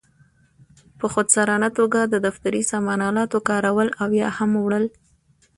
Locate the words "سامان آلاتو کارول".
2.71-3.89